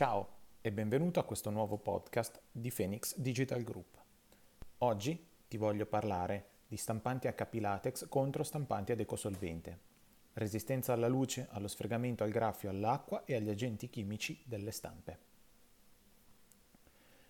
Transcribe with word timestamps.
Ciao 0.00 0.28
e 0.62 0.72
benvenuto 0.72 1.20
a 1.20 1.24
questo 1.24 1.50
nuovo 1.50 1.76
podcast 1.76 2.40
di 2.50 2.72
Phoenix 2.74 3.18
Digital 3.18 3.62
Group. 3.62 4.02
Oggi 4.78 5.28
ti 5.46 5.58
voglio 5.58 5.84
parlare 5.84 6.46
di 6.66 6.78
stampanti 6.78 7.28
a 7.28 7.34
capilatex 7.34 8.08
contro 8.08 8.42
stampanti 8.42 8.92
ad 8.92 9.00
ecosolvente, 9.00 9.78
resistenza 10.32 10.94
alla 10.94 11.06
luce, 11.06 11.48
allo 11.50 11.68
sfregamento, 11.68 12.24
al 12.24 12.30
graffio, 12.30 12.70
all'acqua 12.70 13.26
e 13.26 13.34
agli 13.34 13.50
agenti 13.50 13.90
chimici 13.90 14.42
delle 14.46 14.70
stampe. 14.70 15.18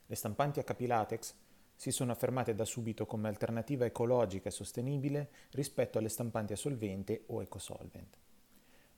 Le 0.07 0.15
stampanti 0.15 0.61
a 0.61 0.63
capilatex 0.63 1.35
si 1.75 1.91
sono 1.91 2.13
affermate 2.13 2.55
da 2.55 2.65
subito 2.65 3.05
come 3.05 3.27
alternativa 3.27 3.85
ecologica 3.85 4.47
e 4.47 4.53
sostenibile 4.53 5.31
rispetto 5.51 5.99
alle 5.99 6.09
stampanti 6.09 6.53
a 6.53 6.57
solvente 6.57 7.25
o 7.31 7.43
ecosolvent 7.43 8.20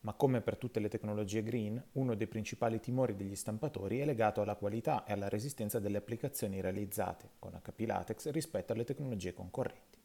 ma 0.03 0.15
come 0.15 0.41
per 0.41 0.57
tutte 0.57 0.81
le 0.81 0.89
tecnologie 0.89 1.43
green, 1.43 1.83
uno 1.93 2.15
dei 2.15 2.27
principali 2.27 2.81
timori 2.81 3.15
degli 3.15 3.37
stampatori 3.37 4.01
è 4.01 4.05
legato 4.05 4.41
alla 4.41 4.57
qualità 4.57 5.05
e 5.05 5.13
alla 5.13 5.29
resistenza 5.29 5.79
delle 5.79 5.99
applicazioni 5.99 6.61
realizzate 6.61 7.31
con 7.39 7.53
HP 7.53 7.81
Latex 7.87 8.31
rispetto 8.31 8.73
alle 8.73 8.85
tecnologie 8.85 9.33
concorrenti. 9.33 10.01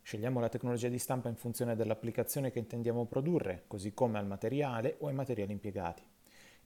Scegliamo 0.00 0.40
la 0.40 0.48
tecnologia 0.48 0.88
di 0.88 0.98
stampa 0.98 1.28
in 1.28 1.36
funzione 1.36 1.76
dell'applicazione 1.76 2.50
che 2.50 2.58
intendiamo 2.58 3.04
produrre, 3.06 3.64
così 3.66 3.92
come 3.92 4.18
al 4.18 4.26
materiale 4.26 4.96
o 5.00 5.08
ai 5.08 5.14
materiali 5.14 5.52
impiegati. 5.52 6.02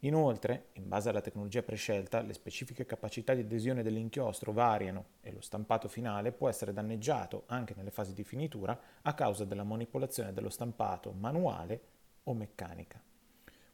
Inoltre, 0.00 0.68
in 0.74 0.88
base 0.88 1.08
alla 1.08 1.20
tecnologia 1.20 1.62
prescelta, 1.62 2.20
le 2.20 2.32
specifiche 2.32 2.86
capacità 2.86 3.34
di 3.34 3.40
adesione 3.40 3.82
dell'inchiostro 3.82 4.52
variano 4.52 5.06
e 5.20 5.32
lo 5.32 5.40
stampato 5.40 5.88
finale 5.88 6.32
può 6.32 6.48
essere 6.48 6.72
danneggiato 6.72 7.42
anche 7.46 7.74
nelle 7.74 7.90
fasi 7.90 8.14
di 8.14 8.24
finitura 8.24 8.78
a 9.02 9.14
causa 9.14 9.44
della 9.44 9.64
manipolazione 9.64 10.32
dello 10.32 10.48
stampato 10.48 11.12
manuale 11.12 11.98
o 12.24 12.34
meccanica. 12.34 13.02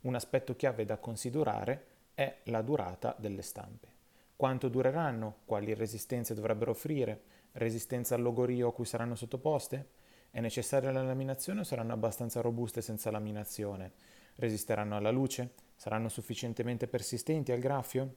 Un 0.02 0.14
aspetto 0.14 0.54
chiave 0.54 0.84
da 0.84 0.98
considerare 0.98 1.86
è 2.14 2.38
la 2.44 2.62
durata 2.62 3.14
delle 3.18 3.42
stampe. 3.42 3.88
Quanto 4.36 4.68
dureranno? 4.68 5.38
Quali 5.44 5.74
resistenze 5.74 6.34
dovrebbero 6.34 6.70
offrire? 6.72 7.22
Resistenza 7.52 8.14
al 8.14 8.22
logorio 8.22 8.68
a 8.68 8.72
cui 8.72 8.84
saranno 8.84 9.14
sottoposte? 9.14 9.88
È 10.30 10.40
necessaria 10.40 10.92
la 10.92 11.02
laminazione 11.02 11.60
o 11.60 11.64
saranno 11.64 11.94
abbastanza 11.94 12.40
robuste 12.40 12.82
senza 12.82 13.10
laminazione? 13.10 13.92
Resisteranno 14.36 14.96
alla 14.96 15.10
luce? 15.10 15.52
Saranno 15.74 16.08
sufficientemente 16.08 16.86
persistenti 16.86 17.52
al 17.52 17.58
graffio? 17.58 18.14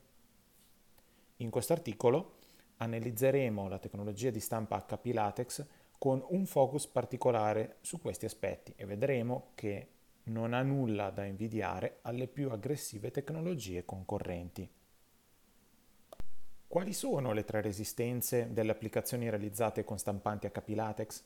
In 1.38 1.49
questo 1.49 1.73
articolo 1.73 2.38
analizzeremo 2.77 3.67
la 3.69 3.80
tecnologia 3.80 4.30
di 4.30 4.39
stampa 4.39 4.83
HP 4.86 5.11
Latex 5.14 5.66
con 5.97 6.23
un 6.30 6.45
focus 6.45 6.88
particolare 6.88 7.77
su 7.81 7.99
questi 8.02 8.25
aspetti 8.25 8.73
e 8.75 8.86
vedremo 8.86 9.52
che 9.55 9.88
non 10.30 10.53
ha 10.53 10.61
nulla 10.61 11.09
da 11.09 11.25
invidiare 11.25 11.99
alle 12.03 12.27
più 12.27 12.52
aggressive 12.52 13.11
tecnologie 13.11 13.85
concorrenti. 13.85 14.69
Quali 16.67 16.94
sono 16.94 17.33
le 17.33 17.45
tre 17.45 17.61
resistenze 17.61 18.53
delle 18.53 18.71
applicazioni 18.71 19.27
realizzate 19.27 19.83
con 19.83 19.97
stampanti 19.97 20.45
a 20.45 20.52
capilatex? 20.52 21.23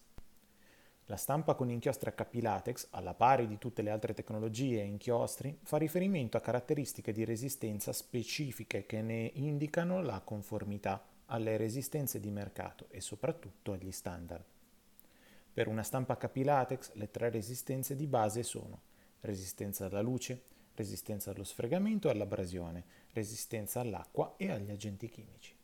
La 1.07 1.17
stampa 1.17 1.53
con 1.55 1.69
inchiostri 1.69 2.09
a 2.09 2.13
capilatex, 2.13 2.87
alla 2.91 3.13
pari 3.13 3.45
di 3.45 3.57
tutte 3.57 3.81
le 3.81 3.89
altre 3.89 4.13
tecnologie 4.13 4.79
e 4.79 4.85
inchiostri, 4.85 5.59
fa 5.61 5.75
riferimento 5.77 6.37
a 6.37 6.41
caratteristiche 6.41 7.11
di 7.11 7.25
resistenza 7.25 7.91
specifiche 7.91 8.85
che 8.85 9.01
ne 9.01 9.31
indicano 9.33 10.01
la 10.01 10.21
conformità 10.21 11.05
alle 11.25 11.57
resistenze 11.57 12.21
di 12.21 12.31
mercato 12.31 12.85
e 12.89 13.01
soprattutto 13.01 13.73
agli 13.73 13.91
standard. 13.91 14.45
Per 15.53 15.67
una 15.67 15.83
stampa 15.83 16.15
capilatex 16.15 16.93
le 16.93 17.11
tre 17.11 17.29
resistenze 17.29 17.97
di 17.97 18.07
base 18.07 18.43
sono 18.43 18.91
resistenza 19.23 19.85
alla 19.85 20.01
luce, 20.01 20.41
resistenza 20.75 21.31
allo 21.31 21.43
sfregamento 21.43 22.07
e 22.07 22.11
all'abrasione, 22.11 22.83
resistenza 23.13 23.79
all'acqua 23.79 24.35
e 24.37 24.51
agli 24.51 24.71
agenti 24.71 25.09
chimici. 25.09 25.55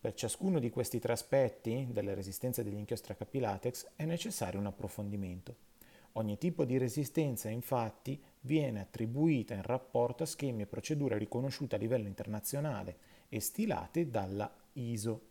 Per 0.00 0.14
ciascuno 0.14 0.58
di 0.58 0.70
questi 0.70 0.98
tre 0.98 1.12
aspetti 1.12 1.88
delle 1.90 2.14
resistenze 2.14 2.62
degli 2.62 2.76
inchiostri 2.76 3.12
a 3.12 3.16
capilatex 3.16 3.88
è 3.96 4.04
necessario 4.04 4.58
un 4.58 4.66
approfondimento. 4.66 5.68
Ogni 6.12 6.38
tipo 6.38 6.64
di 6.64 6.78
resistenza 6.78 7.50
infatti 7.50 8.20
viene 8.40 8.80
attribuita 8.80 9.54
in 9.54 9.62
rapporto 9.62 10.22
a 10.22 10.26
schemi 10.26 10.62
e 10.62 10.66
procedure 10.66 11.18
riconosciute 11.18 11.76
a 11.76 11.78
livello 11.78 12.08
internazionale 12.08 12.96
e 13.28 13.40
stilate 13.40 14.08
dalla 14.08 14.50
ISO, 14.72 15.28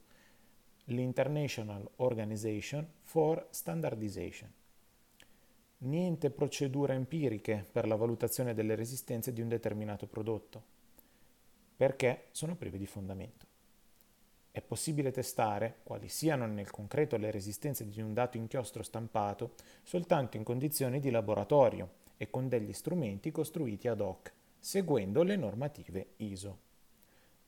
l'International 0.85 1.89
Organization 1.97 2.87
for 3.01 3.47
Standardization 3.49 4.57
niente 5.79 6.29
procedure 6.29 6.93
empiriche 6.93 7.65
per 7.71 7.87
la 7.87 7.95
valutazione 7.95 8.53
delle 8.53 8.75
resistenze 8.75 9.31
di 9.31 9.41
un 9.41 9.47
determinato 9.47 10.07
prodotto, 10.07 10.63
perché 11.75 12.27
sono 12.31 12.55
prive 12.55 12.77
di 12.77 12.85
fondamento. 12.85 13.45
È 14.51 14.61
possibile 14.61 15.11
testare 15.11 15.77
quali 15.83 16.09
siano 16.09 16.45
nel 16.45 16.69
concreto 16.69 17.15
le 17.17 17.31
resistenze 17.31 17.87
di 17.87 18.01
un 18.01 18.13
dato 18.13 18.35
inchiostro 18.35 18.83
stampato 18.83 19.53
soltanto 19.83 20.37
in 20.37 20.43
condizioni 20.43 20.99
di 20.99 21.11
laboratorio 21.11 21.97
e 22.17 22.29
con 22.29 22.49
degli 22.49 22.73
strumenti 22.73 23.31
costruiti 23.31 23.87
ad 23.87 24.01
hoc, 24.01 24.33
seguendo 24.59 25.23
le 25.23 25.37
normative 25.37 26.13
ISO. 26.17 26.59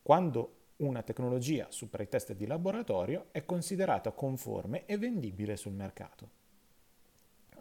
Quando 0.02 0.56
una 0.78 1.04
tecnologia 1.04 1.68
supera 1.70 2.04
i 2.04 2.08
test 2.08 2.34
di 2.34 2.48
laboratorio 2.48 3.28
è 3.32 3.44
considerata 3.46 4.12
conforme 4.12 4.86
e 4.86 4.98
vendibile 4.98 5.58
sul 5.58 5.74
mercato. 5.74 6.41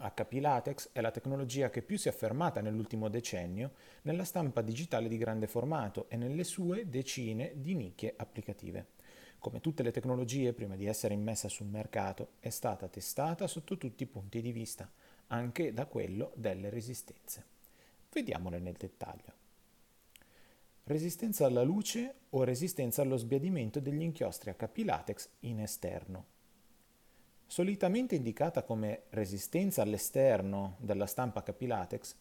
HP 0.09 0.39
Latex 0.39 0.89
è 0.91 1.01
la 1.01 1.11
tecnologia 1.11 1.69
che 1.69 1.81
più 1.81 1.97
si 1.97 2.07
è 2.07 2.11
affermata 2.11 2.61
nell'ultimo 2.61 3.07
decennio 3.09 3.73
nella 4.03 4.23
stampa 4.23 4.61
digitale 4.61 5.07
di 5.07 5.17
grande 5.17 5.47
formato 5.47 6.09
e 6.09 6.17
nelle 6.17 6.43
sue 6.43 6.89
decine 6.89 7.53
di 7.55 7.75
nicchie 7.75 8.13
applicative. 8.17 8.87
Come 9.37 9.59
tutte 9.59 9.83
le 9.83 9.91
tecnologie, 9.91 10.53
prima 10.53 10.75
di 10.75 10.85
essere 10.85 11.13
immessa 11.13 11.49
sul 11.49 11.67
mercato, 11.67 12.33
è 12.39 12.49
stata 12.49 12.87
testata 12.87 13.47
sotto 13.47 13.77
tutti 13.77 14.03
i 14.03 14.07
punti 14.07 14.41
di 14.41 14.51
vista, 14.51 14.89
anche 15.27 15.73
da 15.73 15.85
quello 15.85 16.31
delle 16.35 16.69
resistenze. 16.69 17.45
Vediamole 18.11 18.59
nel 18.59 18.75
dettaglio. 18.77 19.33
Resistenza 20.83 21.45
alla 21.45 21.63
luce 21.63 22.13
o 22.29 22.43
resistenza 22.43 23.01
allo 23.01 23.17
sbiadimento 23.17 23.79
degli 23.79 24.01
inchiostri 24.01 24.53
HP 24.53 24.83
Latex 24.83 25.29
in 25.41 25.59
esterno 25.59 26.30
solitamente 27.51 28.15
indicata 28.15 28.63
come 28.63 29.01
resistenza 29.09 29.81
all'esterno 29.81 30.77
della 30.79 31.05
stampa 31.05 31.43
capilatex, 31.43 32.15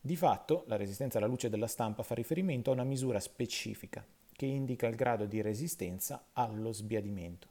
di 0.00 0.14
fatto 0.14 0.62
la 0.68 0.76
resistenza 0.76 1.18
alla 1.18 1.26
luce 1.26 1.48
della 1.48 1.66
stampa 1.66 2.04
fa 2.04 2.14
riferimento 2.14 2.70
a 2.70 2.74
una 2.74 2.84
misura 2.84 3.18
specifica 3.18 4.06
che 4.30 4.46
indica 4.46 4.86
il 4.86 4.94
grado 4.94 5.26
di 5.26 5.40
resistenza 5.40 6.26
allo 6.34 6.72
sbiadimento. 6.72 7.48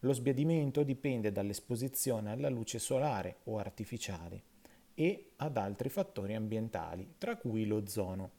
Lo 0.00 0.12
sbiadimento 0.12 0.82
dipende 0.82 1.30
dall'esposizione 1.30 2.32
alla 2.32 2.48
luce 2.48 2.80
solare 2.80 3.36
o 3.44 3.58
artificiale 3.58 4.42
e 4.94 5.30
ad 5.36 5.56
altri 5.56 5.90
fattori 5.90 6.34
ambientali, 6.34 7.14
tra 7.18 7.36
cui 7.36 7.66
l'ozono. 7.66 8.30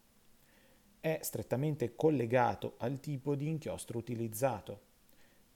È 0.99 1.19
strettamente 1.21 1.95
collegato 1.95 2.73
al 2.79 2.99
tipo 2.99 3.33
di 3.35 3.47
inchiostro 3.47 3.97
utilizzato 3.97 4.91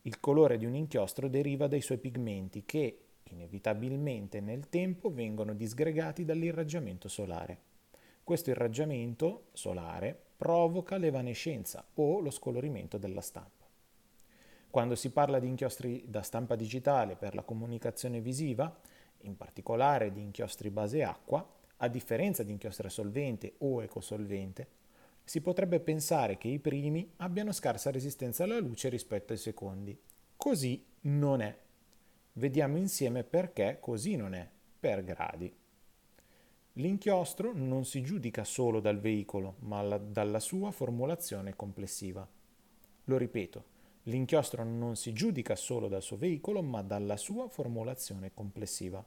il 0.03 0.19
colore 0.19 0.57
di 0.57 0.65
un 0.65 0.75
inchiostro 0.75 1.27
deriva 1.27 1.67
dai 1.67 1.81
suoi 1.81 1.97
pigmenti 1.97 2.63
che, 2.65 2.99
inevitabilmente 3.23 4.39
nel 4.39 4.69
tempo, 4.69 5.11
vengono 5.11 5.53
disgregati 5.53 6.23
dall'irraggiamento 6.23 7.07
solare. 7.07 7.59
Questo 8.23 8.49
irraggiamento 8.49 9.47
solare 9.53 10.17
provoca 10.37 10.97
l'evanescenza 10.97 11.85
o 11.95 12.19
lo 12.19 12.29
scolorimento 12.29 12.97
della 12.97 13.21
stampa. 13.21 13.65
Quando 14.69 14.95
si 14.95 15.11
parla 15.11 15.39
di 15.39 15.47
inchiostri 15.47 16.03
da 16.07 16.21
stampa 16.21 16.55
digitale 16.55 17.15
per 17.15 17.33
la 17.33 17.43
comunicazione 17.43 18.21
visiva, 18.21 18.79
in 19.21 19.35
particolare 19.35 20.11
di 20.11 20.21
inchiostri 20.21 20.69
base 20.69 21.03
acqua, 21.03 21.45
a 21.77 21.87
differenza 21.87 22.43
di 22.43 22.51
inchiostri 22.51 22.87
a 22.87 22.91
solvente 22.91 23.55
o 23.59 23.81
ecosolvente, 23.81 24.67
si 25.27 25.41
potrebbe 25.41 25.81
pensare 25.81 26.37
che 26.37 26.47
i 26.47 26.57
primi 26.57 27.11
abbiano 27.17 27.51
scarsa 27.51 27.91
resistenza 27.91 28.45
alla 28.45 28.59
luce 28.59 28.87
rispetto 28.87 29.33
ai 29.33 29.37
secondi. 29.37 29.99
Così 30.37 30.85
non 31.01 31.41
è. 31.41 31.53
Vediamo 32.31 32.77
insieme 32.77 33.25
perché 33.25 33.77
così 33.81 34.15
non 34.15 34.33
è, 34.33 34.49
per 34.79 35.03
gradi. 35.03 35.53
L'inchiostro 36.73 37.51
non 37.53 37.83
si 37.83 38.01
giudica 38.03 38.45
solo 38.45 38.79
dal 38.79 39.01
veicolo, 39.01 39.55
ma 39.59 39.81
la, 39.81 39.97
dalla 39.97 40.39
sua 40.39 40.71
formulazione 40.71 41.57
complessiva. 41.57 42.25
Lo 43.03 43.17
ripeto, 43.17 43.65
l'inchiostro 44.03 44.63
non 44.63 44.95
si 44.95 45.11
giudica 45.11 45.57
solo 45.57 45.89
dal 45.89 46.03
suo 46.03 46.15
veicolo, 46.15 46.61
ma 46.61 46.81
dalla 46.83 47.17
sua 47.17 47.49
formulazione 47.49 48.31
complessiva. 48.33 49.03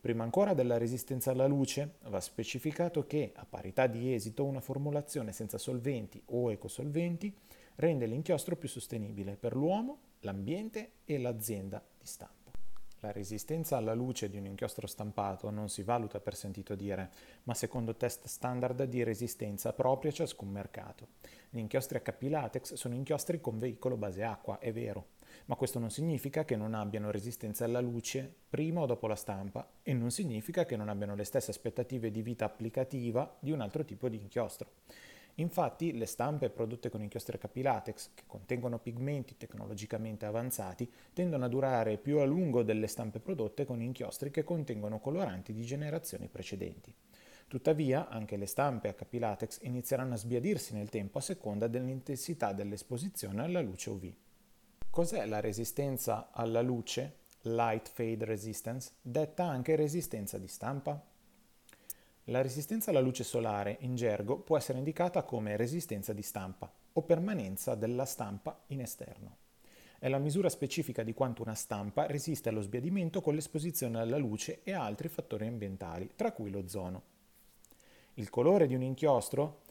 Prima 0.00 0.24
ancora 0.24 0.54
della 0.54 0.78
resistenza 0.78 1.30
alla 1.30 1.46
luce, 1.46 1.96
va 2.08 2.20
specificato 2.20 3.06
che, 3.06 3.32
a 3.34 3.44
parità 3.44 3.86
di 3.86 4.14
esito, 4.14 4.46
una 4.46 4.60
formulazione 4.60 5.30
senza 5.32 5.58
solventi 5.58 6.22
o 6.26 6.50
ecosolventi 6.50 7.30
rende 7.76 8.06
l'inchiostro 8.06 8.56
più 8.56 8.68
sostenibile 8.68 9.36
per 9.36 9.54
l'uomo, 9.54 9.98
l'ambiente 10.20 10.92
e 11.04 11.18
l'azienda 11.18 11.84
di 11.98 12.06
stampa. 12.06 12.39
La 13.02 13.12
resistenza 13.12 13.78
alla 13.78 13.94
luce 13.94 14.28
di 14.28 14.36
un 14.36 14.44
inchiostro 14.44 14.86
stampato 14.86 15.48
non 15.48 15.70
si 15.70 15.82
valuta 15.82 16.20
per 16.20 16.34
sentito 16.34 16.74
dire, 16.74 17.10
ma 17.44 17.54
secondo 17.54 17.96
test 17.96 18.26
standard 18.26 18.84
di 18.84 19.02
resistenza 19.02 19.72
propria 19.72 20.10
a 20.10 20.14
ciascun 20.14 20.50
mercato. 20.50 21.08
Gli 21.48 21.60
inchiostri 21.60 21.96
a 21.96 22.02
cappi 22.02 22.28
latex 22.28 22.74
sono 22.74 22.94
inchiostri 22.94 23.40
con 23.40 23.58
veicolo 23.58 23.96
base 23.96 24.22
acqua, 24.22 24.58
è 24.58 24.70
vero, 24.70 25.12
ma 25.46 25.54
questo 25.54 25.78
non 25.78 25.88
significa 25.88 26.44
che 26.44 26.56
non 26.56 26.74
abbiano 26.74 27.10
resistenza 27.10 27.64
alla 27.64 27.80
luce 27.80 28.34
prima 28.50 28.82
o 28.82 28.86
dopo 28.86 29.06
la 29.06 29.16
stampa 29.16 29.66
e 29.82 29.94
non 29.94 30.10
significa 30.10 30.66
che 30.66 30.76
non 30.76 30.90
abbiano 30.90 31.14
le 31.14 31.24
stesse 31.24 31.52
aspettative 31.52 32.10
di 32.10 32.20
vita 32.20 32.44
applicativa 32.44 33.34
di 33.40 33.50
un 33.50 33.62
altro 33.62 33.82
tipo 33.82 34.10
di 34.10 34.18
inchiostro. 34.18 34.72
Infatti 35.40 35.96
le 35.96 36.04
stampe 36.04 36.50
prodotte 36.50 36.90
con 36.90 37.02
inchiostri 37.02 37.36
a 37.36 37.38
capi 37.38 37.62
latex, 37.62 38.10
che 38.14 38.24
contengono 38.26 38.78
pigmenti 38.78 39.38
tecnologicamente 39.38 40.26
avanzati, 40.26 40.90
tendono 41.14 41.46
a 41.46 41.48
durare 41.48 41.96
più 41.96 42.18
a 42.18 42.24
lungo 42.24 42.62
delle 42.62 42.86
stampe 42.86 43.20
prodotte 43.20 43.64
con 43.64 43.80
inchiostri 43.80 44.30
che 44.30 44.44
contengono 44.44 45.00
coloranti 45.00 45.54
di 45.54 45.64
generazioni 45.64 46.28
precedenti. 46.28 46.94
Tuttavia, 47.48 48.08
anche 48.08 48.36
le 48.36 48.46
stampe 48.46 48.88
a 48.88 48.94
capi 48.94 49.18
latex 49.18 49.60
inizieranno 49.62 50.14
a 50.14 50.18
sbiadirsi 50.18 50.74
nel 50.74 50.90
tempo 50.90 51.18
a 51.18 51.22
seconda 51.22 51.68
dell'intensità 51.68 52.52
dell'esposizione 52.52 53.42
alla 53.42 53.62
luce 53.62 53.90
UV. 53.90 54.12
Cos'è 54.90 55.24
la 55.24 55.40
resistenza 55.40 56.28
alla 56.32 56.60
luce, 56.60 57.16
light 57.42 57.88
fade 57.88 58.26
resistance, 58.26 58.92
detta 59.00 59.44
anche 59.44 59.74
resistenza 59.74 60.36
di 60.36 60.48
stampa? 60.48 61.09
La 62.30 62.42
resistenza 62.42 62.90
alla 62.90 63.00
luce 63.00 63.24
solare 63.24 63.78
in 63.80 63.96
gergo 63.96 64.38
può 64.38 64.56
essere 64.56 64.78
indicata 64.78 65.24
come 65.24 65.56
resistenza 65.56 66.12
di 66.12 66.22
stampa 66.22 66.72
o 66.92 67.02
permanenza 67.02 67.74
della 67.74 68.04
stampa 68.04 68.62
in 68.68 68.80
esterno. 68.80 69.38
È 69.98 70.08
la 70.08 70.18
misura 70.18 70.48
specifica 70.48 71.02
di 71.02 71.12
quanto 71.12 71.42
una 71.42 71.56
stampa 71.56 72.06
resiste 72.06 72.48
allo 72.48 72.60
sbiadimento 72.60 73.20
con 73.20 73.34
l'esposizione 73.34 73.98
alla 73.98 74.16
luce 74.16 74.60
e 74.62 74.70
a 74.70 74.84
altri 74.84 75.08
fattori 75.08 75.48
ambientali, 75.48 76.12
tra 76.14 76.30
cui 76.30 76.50
l'ozono. 76.50 77.02
Il 78.14 78.30
colore 78.30 78.68
di 78.68 78.76
un 78.76 78.82
inchiostro 78.82 79.62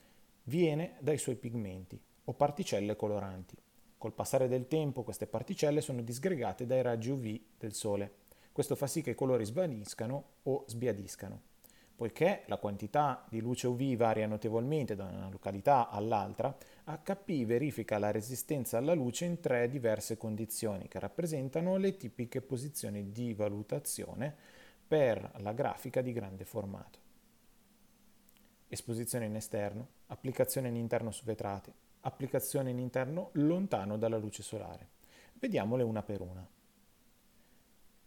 viene 0.43 0.97
dai 0.99 1.17
suoi 1.17 1.37
pigmenti 1.37 1.97
o 2.25 2.33
particelle 2.33 2.97
coloranti. 2.97 3.55
Col 3.97 4.11
passare 4.11 4.49
del 4.49 4.67
tempo 4.67 5.03
queste 5.03 5.27
particelle 5.27 5.79
sono 5.79 6.01
disgregate 6.01 6.65
dai 6.65 6.81
raggi 6.81 7.09
UV 7.09 7.39
del 7.57 7.73
Sole. 7.73 8.15
Questo 8.51 8.75
fa 8.75 8.85
sì 8.85 9.01
che 9.01 9.11
i 9.11 9.15
colori 9.15 9.45
svaniscano 9.45 10.23
o 10.43 10.65
sbiadiscano. 10.67 11.48
Poiché 11.99 12.43
la 12.45 12.55
quantità 12.55 13.25
di 13.27 13.41
luce 13.41 13.67
UV 13.67 13.95
varia 13.95 14.25
notevolmente 14.25 14.95
da 14.95 15.03
una 15.03 15.27
località 15.29 15.89
all'altra, 15.89 16.55
HP 16.85 17.43
verifica 17.43 17.97
la 17.97 18.09
resistenza 18.09 18.77
alla 18.77 18.93
luce 18.93 19.25
in 19.25 19.41
tre 19.41 19.67
diverse 19.67 20.15
condizioni 20.15 20.87
che 20.87 20.97
rappresentano 20.97 21.75
le 21.75 21.97
tipiche 21.97 22.39
posizioni 22.39 23.11
di 23.11 23.33
valutazione 23.33 24.33
per 24.87 25.29
la 25.39 25.51
grafica 25.51 25.99
di 25.99 26.13
grande 26.13 26.45
formato. 26.45 26.99
Esposizione 28.69 29.25
in 29.25 29.35
esterno, 29.35 29.87
applicazione 30.07 30.69
in 30.69 30.77
interno 30.77 31.11
su 31.11 31.25
vetrate, 31.25 31.73
applicazione 31.99 32.69
in 32.69 32.79
interno 32.79 33.31
lontano 33.33 33.97
dalla 33.97 34.17
luce 34.17 34.41
solare. 34.41 34.87
Vediamole 35.33 35.83
una 35.83 36.01
per 36.01 36.21
una. 36.21 36.47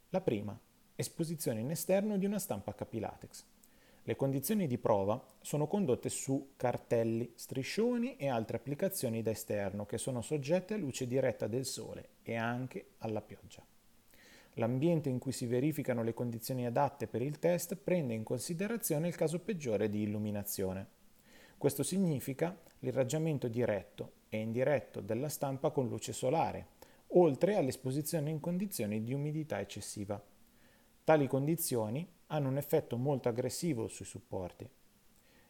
La 0.09 0.21
prima, 0.23 0.59
esposizione 0.95 1.61
in 1.61 1.71
esterno 1.71 2.17
di 2.17 2.25
una 2.25 2.39
stampa 2.39 2.75
capilatex. 2.75 3.51
Le 4.05 4.17
condizioni 4.17 4.67
di 4.67 4.79
prova 4.79 5.25
sono 5.41 5.69
condotte 5.69 6.09
su 6.09 6.55
cartelli, 6.57 7.35
striscioni 7.37 8.17
e 8.17 8.29
altre 8.29 8.57
applicazioni 8.57 9.23
da 9.23 9.31
esterno 9.31 9.87
che 9.87 9.97
sono 9.97 10.23
soggette 10.23 10.75
a 10.75 10.77
luce 10.77 11.07
diretta 11.07 11.47
del 11.47 11.65
sole 11.65 12.09
e 12.23 12.35
anche 12.35 12.95
alla 12.99 13.23
pioggia. 13.23 13.65
L'ambiente 14.55 15.09
in 15.09 15.21
cui 15.21 15.31
si 15.31 15.47
verificano 15.47 16.03
le 16.03 16.15
condizioni 16.15 16.67
adatte 16.67 17.07
per 17.07 17.23
il 17.23 17.39
test 17.39 17.77
prende 17.77 18.13
in 18.13 18.25
considerazione 18.25 19.07
il 19.07 19.15
caso 19.15 19.39
peggiore 19.39 19.89
di 19.89 20.03
illuminazione. 20.03 20.87
Questo 21.57 21.85
significa 21.85 22.59
l'irraggiamento 22.81 23.47
diretto 23.47 24.15
e 24.29 24.41
indiretto 24.41 25.01
della 25.01 25.29
stampa 25.29 25.71
con 25.71 25.87
luce 25.87 26.13
solare, 26.13 26.67
oltre 27.15 27.55
all'esposizione 27.55 28.31
in 28.31 28.41
condizioni 28.41 29.05
di 29.05 29.15
umidità 29.15 29.61
eccessiva. 29.61 30.21
Tali 31.05 31.29
condizioni 31.29 32.07
hanno 32.33 32.49
un 32.49 32.57
effetto 32.57 32.97
molto 32.97 33.29
aggressivo 33.29 33.87
sui 33.89 34.07
supporti. 34.07 34.67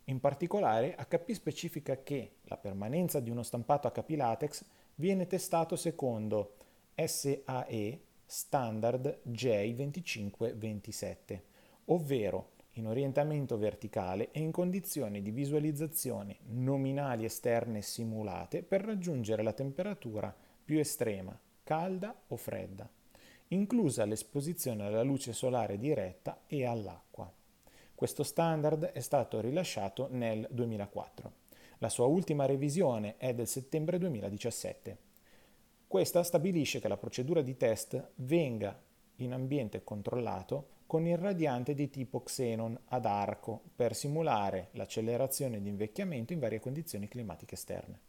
In 0.06 0.18
particolare, 0.20 0.96
HP 0.96 1.30
specifica 1.32 2.02
che 2.02 2.38
la 2.42 2.56
permanenza 2.56 3.20
di 3.20 3.30
uno 3.30 3.44
stampato 3.44 3.88
HP 3.88 4.10
latex 4.16 4.64
viene 4.96 5.28
testato 5.28 5.76
secondo 5.76 6.56
SAE 6.94 8.00
standard 8.26 9.20
J2527, 9.28 11.40
ovvero 11.86 12.50
in 12.76 12.86
orientamento 12.88 13.58
verticale 13.58 14.30
e 14.32 14.40
in 14.40 14.50
condizioni 14.50 15.22
di 15.22 15.30
visualizzazione 15.30 16.38
nominali 16.46 17.24
esterne 17.24 17.80
simulate 17.82 18.64
per 18.64 18.82
raggiungere 18.82 19.44
la 19.44 19.52
temperatura 19.52 20.34
più 20.64 20.78
estrema, 20.78 21.38
calda 21.62 22.18
o 22.28 22.36
fredda 22.36 22.90
inclusa 23.52 24.04
l'esposizione 24.04 24.84
alla 24.84 25.02
luce 25.02 25.32
solare 25.32 25.78
diretta 25.78 26.42
e 26.46 26.64
all'acqua. 26.64 27.30
Questo 27.94 28.22
standard 28.22 28.84
è 28.84 29.00
stato 29.00 29.40
rilasciato 29.40 30.08
nel 30.10 30.46
2004. 30.50 31.40
La 31.78 31.88
sua 31.88 32.06
ultima 32.06 32.46
revisione 32.46 33.16
è 33.16 33.34
del 33.34 33.46
settembre 33.46 33.98
2017. 33.98 34.98
Questa 35.86 36.22
stabilisce 36.22 36.80
che 36.80 36.88
la 36.88 36.96
procedura 36.96 37.42
di 37.42 37.56
test 37.56 38.12
venga 38.16 38.80
in 39.16 39.32
ambiente 39.32 39.84
controllato 39.84 40.68
con 40.86 41.06
il 41.06 41.18
radiante 41.18 41.74
di 41.74 41.90
tipo 41.90 42.22
xenon 42.22 42.78
ad 42.86 43.04
arco 43.04 43.62
per 43.76 43.94
simulare 43.94 44.68
l'accelerazione 44.72 45.60
di 45.60 45.68
invecchiamento 45.68 46.32
in 46.32 46.38
varie 46.38 46.60
condizioni 46.60 47.08
climatiche 47.08 47.54
esterne. 47.54 48.00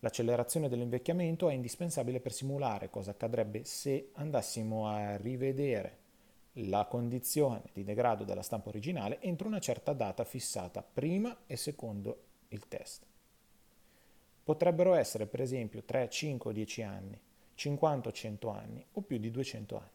L'accelerazione 0.00 0.68
dell'invecchiamento 0.68 1.48
è 1.48 1.54
indispensabile 1.54 2.20
per 2.20 2.32
simulare 2.32 2.90
cosa 2.90 3.12
accadrebbe 3.12 3.64
se 3.64 4.10
andassimo 4.14 4.88
a 4.88 5.16
rivedere 5.16 6.04
la 6.60 6.86
condizione 6.86 7.64
di 7.72 7.84
degrado 7.84 8.24
della 8.24 8.42
stampa 8.42 8.68
originale 8.68 9.20
entro 9.20 9.46
una 9.46 9.58
certa 9.58 9.92
data 9.92 10.24
fissata 10.24 10.82
prima 10.82 11.36
e 11.46 11.56
secondo 11.56 12.22
il 12.48 12.68
test. 12.68 13.04
Potrebbero 14.42 14.94
essere 14.94 15.26
per 15.26 15.40
esempio 15.40 15.82
3, 15.82 16.08
5 16.08 16.50
o 16.50 16.52
10 16.52 16.82
anni, 16.82 17.20
50 17.54 18.08
o 18.08 18.12
100 18.12 18.48
anni 18.50 18.86
o 18.92 19.00
più 19.00 19.18
di 19.18 19.30
200 19.30 19.76
anni. 19.76 19.90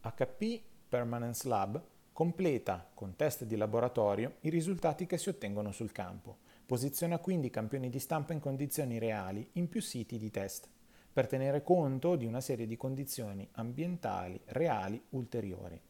HP 0.00 0.62
Permanence 0.88 1.48
Lab 1.48 1.82
completa 2.12 2.88
con 2.94 3.16
test 3.16 3.44
di 3.44 3.56
laboratorio 3.56 4.36
i 4.40 4.50
risultati 4.50 5.06
che 5.06 5.18
si 5.18 5.28
ottengono 5.28 5.72
sul 5.72 5.92
campo 5.92 6.38
Posiziona 6.68 7.18
quindi 7.18 7.48
campioni 7.48 7.88
di 7.88 7.98
stampa 7.98 8.34
in 8.34 8.40
condizioni 8.40 8.98
reali 8.98 9.48
in 9.52 9.70
più 9.70 9.80
siti 9.80 10.18
di 10.18 10.30
test, 10.30 10.68
per 11.10 11.26
tenere 11.26 11.62
conto 11.62 12.14
di 12.14 12.26
una 12.26 12.42
serie 12.42 12.66
di 12.66 12.76
condizioni 12.76 13.48
ambientali 13.52 14.38
reali 14.48 15.02
ulteriori. 15.12 15.80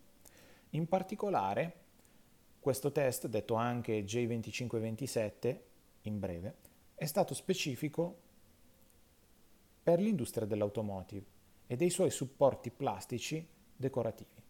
In 0.70 0.86
particolare, 0.86 1.74
questo 2.60 2.92
test, 2.92 3.26
detto 3.26 3.54
anche 3.54 4.04
J2527 4.04 5.58
in 6.02 6.20
breve, 6.20 6.54
è 6.94 7.06
stato 7.06 7.34
specifico 7.34 8.16
per 9.82 9.98
l'industria 9.98 10.46
dell'automotive 10.46 11.26
e 11.66 11.74
dei 11.74 11.90
suoi 11.90 12.10
supporti 12.10 12.70
plastici 12.70 13.44
decorativi. 13.74 14.40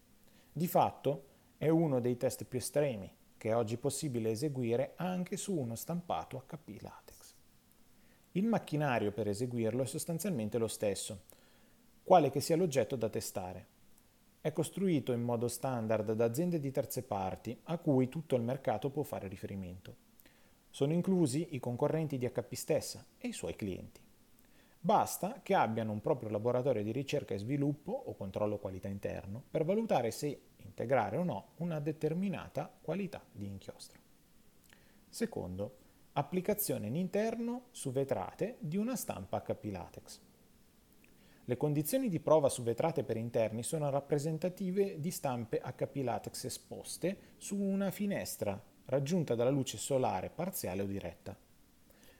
Di 0.53 0.67
fatto 0.67 1.23
è 1.57 1.69
uno 1.69 1.99
dei 1.99 2.17
test 2.17 2.45
più 2.45 2.59
estremi 2.59 3.17
che 3.39 3.49
è 3.49 3.55
oggi 3.55 3.77
possibile 3.77 4.31
eseguire 4.31 4.93
anche 4.97 5.37
su 5.37 5.55
uno 5.55 5.75
stampato 5.75 6.43
HP 6.45 6.81
latex. 6.81 7.33
Il 8.33 8.45
macchinario 8.45 9.13
per 9.13 9.29
eseguirlo 9.29 9.81
è 9.81 9.85
sostanzialmente 9.85 10.57
lo 10.57 10.67
stesso, 10.67 11.21
quale 12.03 12.29
che 12.29 12.41
sia 12.41 12.57
l'oggetto 12.57 12.97
da 12.97 13.07
testare. 13.07 13.67
È 14.41 14.51
costruito 14.51 15.13
in 15.13 15.21
modo 15.21 15.47
standard 15.47 16.11
da 16.11 16.25
aziende 16.25 16.59
di 16.59 16.69
terze 16.69 17.01
parti 17.01 17.57
a 17.63 17.77
cui 17.77 18.09
tutto 18.09 18.35
il 18.35 18.41
mercato 18.41 18.89
può 18.89 19.03
fare 19.03 19.29
riferimento. 19.29 19.95
Sono 20.69 20.91
inclusi 20.91 21.47
i 21.51 21.59
concorrenti 21.59 22.17
di 22.17 22.29
HP 22.29 22.53
stessa 22.55 23.05
e 23.17 23.29
i 23.29 23.33
suoi 23.33 23.55
clienti. 23.55 24.01
Basta 24.81 25.39
che 25.41 25.55
abbiano 25.55 25.93
un 25.93 26.01
proprio 26.01 26.29
laboratorio 26.29 26.83
di 26.83 26.91
ricerca 26.91 27.33
e 27.33 27.37
sviluppo 27.37 27.91
o 27.91 28.15
controllo 28.15 28.57
qualità 28.57 28.89
interno 28.89 29.43
per 29.49 29.63
valutare 29.63 30.11
se 30.11 30.41
integrare 30.63 31.17
o 31.17 31.23
no 31.23 31.49
una 31.57 31.79
determinata 31.79 32.71
qualità 32.81 33.21
di 33.31 33.45
inchiostro. 33.45 33.99
Secondo, 35.07 35.77
applicazione 36.13 36.87
in 36.87 36.95
interno 36.95 37.67
su 37.71 37.91
vetrate 37.91 38.57
di 38.59 38.77
una 38.77 38.95
stampa 38.95 39.41
HP 39.41 39.65
latex. 39.65 40.19
Le 41.45 41.57
condizioni 41.57 42.09
di 42.09 42.19
prova 42.19 42.47
su 42.47 42.61
vetrate 42.61 43.03
per 43.03 43.17
interni 43.17 43.63
sono 43.63 43.89
rappresentative 43.89 44.99
di 44.99 45.09
stampe 45.09 45.59
HP 45.59 45.95
latex 46.03 46.43
esposte 46.43 47.17
su 47.37 47.57
una 47.57 47.89
finestra 47.89 48.61
raggiunta 48.85 49.33
dalla 49.33 49.49
luce 49.49 49.77
solare 49.77 50.29
parziale 50.29 50.83
o 50.83 50.85
diretta. 50.85 51.35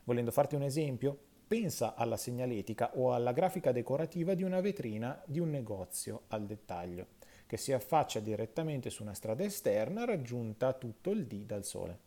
Volendo 0.03 0.31
farti 0.31 0.55
un 0.55 0.63
esempio, 0.63 1.15
pensa 1.47 1.93
alla 1.95 2.17
segnaletica 2.17 2.97
o 2.97 3.13
alla 3.13 3.31
grafica 3.31 3.71
decorativa 3.71 4.33
di 4.33 4.43
una 4.43 4.61
vetrina 4.61 5.21
di 5.25 5.39
un 5.39 5.49
negozio 5.49 6.23
al 6.29 6.45
dettaglio, 6.45 7.07
che 7.49 7.57
si 7.57 7.73
affaccia 7.73 8.19
direttamente 8.19 8.91
su 8.91 9.01
una 9.01 9.15
strada 9.15 9.43
esterna 9.43 10.05
raggiunta 10.05 10.71
tutto 10.73 11.09
il 11.09 11.25
dì 11.25 11.47
dal 11.47 11.65
sole. 11.65 11.97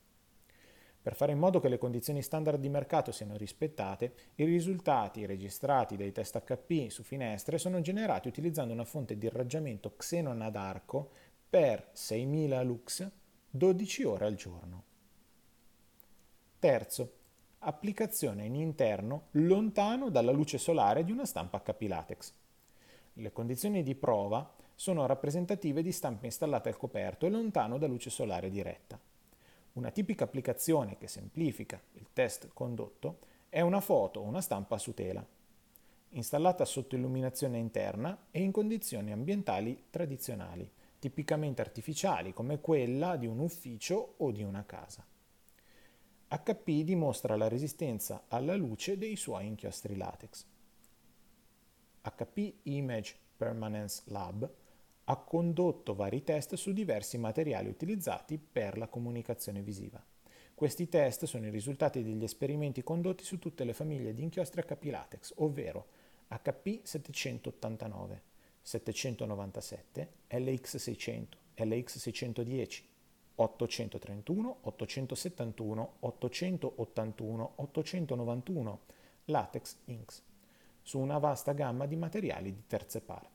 Per 1.02 1.16
fare 1.16 1.32
in 1.32 1.40
modo 1.40 1.58
che 1.58 1.68
le 1.68 1.78
condizioni 1.78 2.22
standard 2.22 2.60
di 2.60 2.68
mercato 2.68 3.10
siano 3.10 3.36
rispettate, 3.36 4.14
i 4.36 4.44
risultati 4.44 5.26
registrati 5.26 5.96
dai 5.96 6.12
test 6.12 6.44
HP 6.44 6.90
su 6.90 7.02
finestre 7.02 7.58
sono 7.58 7.80
generati 7.80 8.28
utilizzando 8.28 8.72
una 8.72 8.84
fonte 8.84 9.18
di 9.18 9.26
irraggiamento 9.26 9.96
Xenon 9.96 10.42
ad 10.42 10.54
arco 10.54 11.10
per 11.50 11.88
6000 11.90 12.62
lux 12.62 13.10
12 13.50 14.04
ore 14.04 14.26
al 14.26 14.36
giorno. 14.36 14.84
Terzo, 16.60 17.14
applicazione 17.58 18.44
in 18.44 18.54
interno 18.54 19.26
lontano 19.32 20.08
dalla 20.08 20.30
luce 20.30 20.56
solare 20.56 21.02
di 21.02 21.10
una 21.10 21.26
stampa 21.26 21.60
HP 21.60 21.82
latex. 21.88 22.32
Le 23.14 23.32
condizioni 23.32 23.82
di 23.82 23.96
prova 23.96 24.60
sono 24.74 25.06
rappresentative 25.06 25.82
di 25.82 25.92
stampe 25.92 26.26
installate 26.26 26.68
al 26.68 26.76
coperto 26.76 27.26
e 27.26 27.30
lontano 27.30 27.78
da 27.78 27.86
luce 27.86 28.10
solare 28.10 28.50
diretta. 28.50 28.98
Una 29.74 29.90
tipica 29.90 30.24
applicazione 30.24 30.98
che 30.98 31.08
semplifica 31.08 31.80
il 31.92 32.08
test 32.12 32.50
condotto 32.52 33.18
è 33.48 33.60
una 33.60 33.80
foto 33.80 34.20
o 34.20 34.24
una 34.24 34.40
stampa 34.40 34.78
su 34.78 34.92
tela, 34.92 35.24
installata 36.10 36.64
sotto 36.64 36.94
illuminazione 36.94 37.58
interna 37.58 38.26
e 38.30 38.40
in 38.40 38.52
condizioni 38.52 39.12
ambientali 39.12 39.84
tradizionali, 39.90 40.70
tipicamente 40.98 41.62
artificiali 41.62 42.32
come 42.32 42.60
quella 42.60 43.16
di 43.16 43.26
un 43.26 43.38
ufficio 43.38 44.14
o 44.18 44.30
di 44.30 44.42
una 44.42 44.64
casa. 44.64 45.04
HP 46.28 46.82
dimostra 46.82 47.36
la 47.36 47.48
resistenza 47.48 48.24
alla 48.28 48.56
luce 48.56 48.96
dei 48.96 49.16
suoi 49.16 49.46
inchiostri 49.46 49.96
latex. 49.96 50.46
HP 52.02 52.54
Image 52.64 53.16
Permanence 53.36 54.02
Lab 54.06 54.50
ha 55.12 55.16
condotto 55.16 55.94
vari 55.94 56.22
test 56.24 56.54
su 56.54 56.72
diversi 56.72 57.18
materiali 57.18 57.68
utilizzati 57.68 58.38
per 58.38 58.78
la 58.78 58.88
comunicazione 58.88 59.60
visiva. 59.60 60.02
Questi 60.54 60.88
test 60.88 61.26
sono 61.26 61.46
i 61.46 61.50
risultati 61.50 62.02
degli 62.02 62.24
esperimenti 62.24 62.82
condotti 62.82 63.22
su 63.22 63.38
tutte 63.38 63.64
le 63.64 63.74
famiglie 63.74 64.14
di 64.14 64.22
inchiostri 64.22 64.62
HP 64.62 64.84
latex, 64.84 65.34
ovvero 65.36 65.86
HP 66.28 66.82
789, 66.82 68.22
797, 68.62 70.08
LX600, 70.30 71.26
LX610, 71.56 72.82
831, 73.34 74.58
871, 74.62 75.96
881, 76.00 77.52
891 77.56 78.80
latex 79.26 79.76
inks 79.84 80.22
su 80.80 80.98
una 80.98 81.18
vasta 81.18 81.52
gamma 81.52 81.86
di 81.86 81.96
materiali 81.96 82.52
di 82.52 82.66
terze 82.66 83.00
parti. 83.00 83.31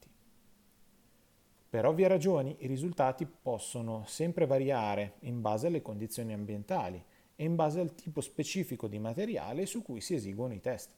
Per 1.69 1.85
ovvie 1.85 2.07
ragioni 2.07 2.55
i 2.59 2.67
risultati 2.67 3.25
possono 3.25 4.03
sempre 4.05 4.45
variare 4.45 5.15
in 5.21 5.41
base 5.41 5.67
alle 5.67 5.81
condizioni 5.81 6.31
ambientali 6.31 7.03
e 7.35 7.43
in 7.43 7.55
base 7.55 7.81
al 7.81 7.93
tipo 7.93 8.21
specifico 8.21 8.87
di 8.87 8.99
materiale 8.99 9.65
su 9.65 9.83
cui 9.83 9.99
si 9.99 10.13
eseguono 10.13 10.53
i 10.53 10.61
test. 10.61 10.91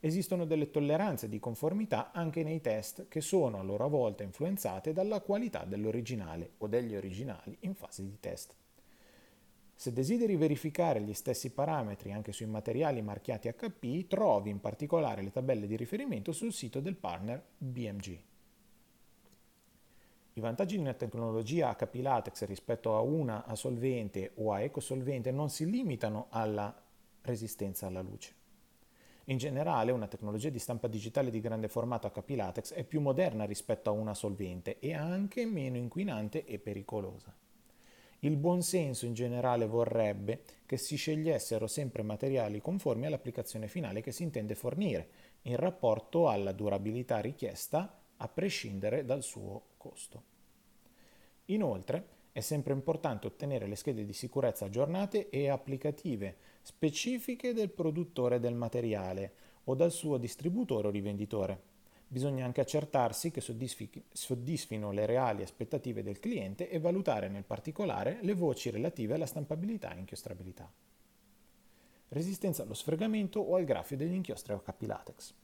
Esistono 0.00 0.44
delle 0.44 0.70
tolleranze 0.70 1.28
di 1.28 1.38
conformità 1.38 2.10
anche 2.10 2.42
nei 2.42 2.60
test 2.60 3.06
che 3.06 3.20
sono 3.20 3.60
a 3.60 3.62
loro 3.62 3.88
volta 3.88 4.24
influenzate 4.24 4.92
dalla 4.92 5.20
qualità 5.20 5.64
dell'originale 5.64 6.50
o 6.58 6.66
degli 6.66 6.96
originali 6.96 7.56
in 7.60 7.74
fase 7.74 8.02
di 8.02 8.18
test. 8.18 8.54
Se 9.72 9.92
desideri 9.92 10.34
verificare 10.34 11.00
gli 11.00 11.14
stessi 11.14 11.50
parametri 11.50 12.10
anche 12.10 12.32
sui 12.32 12.46
materiali 12.46 13.02
marchiati 13.02 13.48
HP, 13.48 14.08
trovi 14.08 14.50
in 14.50 14.58
particolare 14.58 15.22
le 15.22 15.30
tabelle 15.30 15.68
di 15.68 15.76
riferimento 15.76 16.32
sul 16.32 16.52
sito 16.52 16.80
del 16.80 16.96
partner 16.96 17.40
BMG. 17.56 18.18
I 20.38 20.40
vantaggi 20.40 20.76
di 20.76 20.82
una 20.82 20.94
tecnologia 20.94 21.74
HP 21.74 21.96
latex 21.96 22.44
rispetto 22.44 22.94
a 22.94 23.00
una 23.00 23.44
a 23.44 23.56
solvente 23.56 24.30
o 24.36 24.52
a 24.52 24.60
ecosolvente 24.60 25.32
non 25.32 25.50
si 25.50 25.68
limitano 25.68 26.26
alla 26.28 26.72
resistenza 27.22 27.88
alla 27.88 28.02
luce. 28.02 28.34
In 29.24 29.36
generale, 29.36 29.90
una 29.90 30.06
tecnologia 30.06 30.48
di 30.48 30.60
stampa 30.60 30.86
digitale 30.86 31.30
di 31.30 31.40
grande 31.40 31.66
formato 31.66 32.08
HP 32.08 32.30
latex 32.36 32.72
è 32.72 32.84
più 32.84 33.00
moderna 33.00 33.46
rispetto 33.46 33.90
a 33.90 33.94
una 33.94 34.14
solvente 34.14 34.78
e 34.78 34.94
anche 34.94 35.44
meno 35.44 35.76
inquinante 35.76 36.44
e 36.44 36.60
pericolosa. 36.60 37.34
Il 38.20 38.36
buonsenso 38.36 39.06
in 39.06 39.14
generale 39.14 39.66
vorrebbe 39.66 40.44
che 40.66 40.76
si 40.76 40.94
scegliessero 40.94 41.66
sempre 41.66 42.04
materiali 42.04 42.60
conformi 42.60 43.06
all'applicazione 43.06 43.66
finale 43.66 44.02
che 44.02 44.12
si 44.12 44.22
intende 44.22 44.54
fornire, 44.54 45.08
in 45.42 45.56
rapporto 45.56 46.28
alla 46.28 46.52
durabilità 46.52 47.18
richiesta 47.18 48.02
a 48.18 48.28
prescindere 48.28 49.04
dal 49.04 49.22
suo 49.22 49.62
costo. 49.88 50.22
Inoltre, 51.46 52.16
è 52.32 52.40
sempre 52.40 52.72
importante 52.72 53.26
ottenere 53.26 53.66
le 53.66 53.74
schede 53.74 54.04
di 54.04 54.12
sicurezza 54.12 54.66
aggiornate 54.66 55.28
e 55.30 55.48
applicative 55.48 56.36
specifiche 56.62 57.52
del 57.52 57.70
produttore 57.70 58.38
del 58.38 58.54
materiale 58.54 59.32
o 59.64 59.74
dal 59.74 59.90
suo 59.90 60.18
distributore 60.18 60.88
o 60.88 60.90
rivenditore. 60.90 61.76
Bisogna 62.06 62.44
anche 62.44 62.60
accertarsi 62.60 63.30
che 63.30 63.40
soddisfino 63.40 64.92
le 64.92 65.06
reali 65.06 65.42
aspettative 65.42 66.02
del 66.02 66.20
cliente 66.20 66.70
e 66.70 66.78
valutare 66.78 67.28
nel 67.28 67.44
particolare 67.44 68.18
le 68.22 68.34
voci 68.34 68.70
relative 68.70 69.14
alla 69.14 69.26
stampabilità 69.26 69.94
e 69.94 69.98
inchiostrabilità. 69.98 70.72
Resistenza 72.08 72.62
allo 72.62 72.74
sfregamento 72.74 73.40
o 73.40 73.56
al 73.56 73.64
graffio 73.64 73.96
degli 73.96 74.14
inchiostri 74.14 74.52
a 74.54 74.60
capilatex. 74.60 75.34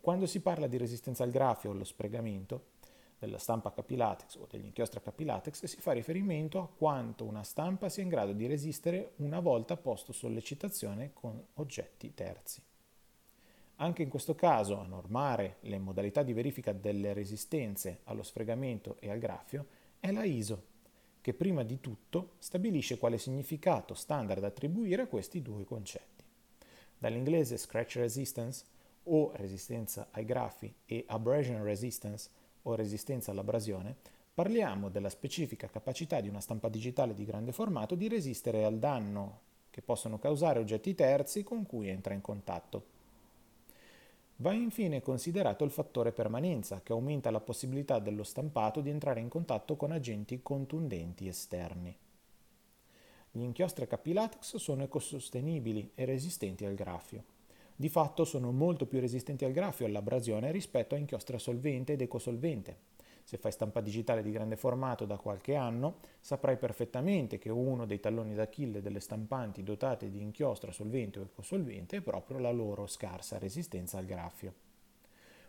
Quando 0.00 0.26
si 0.26 0.40
parla 0.40 0.66
di 0.66 0.78
resistenza 0.78 1.24
al 1.24 1.30
graffio 1.30 1.70
o 1.70 1.72
allo 1.72 1.84
sfregamento, 1.84 2.78
della 3.20 3.36
stampa 3.36 3.70
capilatex 3.70 4.36
o 4.36 4.46
degli 4.48 4.64
inchiostri 4.64 4.98
a 4.98 5.02
capilatex 5.02 5.64
si 5.66 5.78
fa 5.78 5.92
riferimento 5.92 6.58
a 6.58 6.68
quanto 6.68 7.24
una 7.24 7.42
stampa 7.42 7.90
sia 7.90 8.02
in 8.02 8.08
grado 8.08 8.32
di 8.32 8.46
resistere 8.46 9.12
una 9.16 9.40
volta 9.40 9.76
posto 9.76 10.12
sollecitazione 10.12 11.12
con 11.12 11.38
oggetti 11.54 12.14
terzi. 12.14 12.62
Anche 13.76 14.02
in 14.02 14.08
questo 14.08 14.34
caso, 14.34 14.78
a 14.78 14.86
normare 14.86 15.56
le 15.60 15.78
modalità 15.78 16.22
di 16.22 16.32
verifica 16.32 16.72
delle 16.72 17.12
resistenze 17.12 18.00
allo 18.04 18.22
sfregamento 18.22 18.96
e 19.00 19.10
al 19.10 19.18
graffio 19.18 19.66
è 20.00 20.10
la 20.12 20.24
ISO, 20.24 20.64
che 21.20 21.34
prima 21.34 21.62
di 21.62 21.78
tutto 21.78 22.32
stabilisce 22.38 22.96
quale 22.96 23.18
significato 23.18 23.92
standard 23.92 24.44
attribuire 24.44 25.02
a 25.02 25.06
questi 25.06 25.42
due 25.42 25.64
concetti. 25.64 26.24
Dall'inglese 26.96 27.58
scratch 27.58 27.96
resistance 27.96 28.64
o 29.04 29.32
resistenza 29.34 30.08
ai 30.10 30.24
graffi 30.24 30.72
e 30.86 31.04
abrasion 31.06 31.62
resistance 31.62 32.28
o 32.62 32.74
resistenza 32.74 33.30
all'abrasione, 33.30 33.96
parliamo 34.32 34.88
della 34.88 35.08
specifica 35.08 35.68
capacità 35.68 36.20
di 36.20 36.28
una 36.28 36.40
stampa 36.40 36.68
digitale 36.68 37.14
di 37.14 37.24
grande 37.24 37.52
formato 37.52 37.94
di 37.94 38.08
resistere 38.08 38.64
al 38.64 38.78
danno 38.78 39.48
che 39.70 39.82
possono 39.82 40.18
causare 40.18 40.58
oggetti 40.58 40.94
terzi 40.94 41.42
con 41.42 41.64
cui 41.64 41.88
entra 41.88 42.14
in 42.14 42.20
contatto. 42.20 42.98
Va 44.36 44.52
infine 44.52 45.02
considerato 45.02 45.64
il 45.64 45.70
fattore 45.70 46.12
permanenza, 46.12 46.80
che 46.82 46.92
aumenta 46.92 47.30
la 47.30 47.40
possibilità 47.40 47.98
dello 47.98 48.22
stampato 48.24 48.80
di 48.80 48.88
entrare 48.88 49.20
in 49.20 49.28
contatto 49.28 49.76
con 49.76 49.92
agenti 49.92 50.40
contundenti 50.42 51.28
esterni. 51.28 51.94
Gli 53.32 53.42
inchiostri 53.42 53.86
capilatex 53.86 54.56
sono 54.56 54.82
ecosostenibili 54.82 55.92
e 55.94 56.04
resistenti 56.06 56.64
al 56.64 56.74
graffio. 56.74 57.38
Di 57.80 57.88
fatto 57.88 58.26
sono 58.26 58.52
molto 58.52 58.84
più 58.84 59.00
resistenti 59.00 59.46
al 59.46 59.52
graffio 59.52 59.86
e 59.86 59.88
all'abrasione 59.88 60.52
rispetto 60.52 60.94
a 60.94 60.98
inchiostri 60.98 61.36
a 61.36 61.38
solvente 61.38 61.94
ed 61.94 62.02
ecosolvente. 62.02 62.76
Se 63.24 63.38
fai 63.38 63.52
stampa 63.52 63.80
digitale 63.80 64.22
di 64.22 64.30
grande 64.30 64.56
formato 64.56 65.06
da 65.06 65.16
qualche 65.16 65.54
anno, 65.54 66.00
saprai 66.20 66.58
perfettamente 66.58 67.38
che 67.38 67.48
uno 67.48 67.86
dei 67.86 67.98
talloni 67.98 68.34
d'Achille 68.34 68.82
delle 68.82 69.00
stampanti 69.00 69.62
dotate 69.62 70.10
di 70.10 70.20
inchiostro 70.20 70.68
a 70.68 70.74
solvente 70.74 71.20
o 71.20 71.22
ecosolvente 71.22 71.96
è 71.96 72.00
proprio 72.02 72.38
la 72.38 72.50
loro 72.50 72.86
scarsa 72.86 73.38
resistenza 73.38 73.96
al 73.96 74.04
graffio. 74.04 74.52